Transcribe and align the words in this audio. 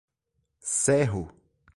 Serro 0.81 1.29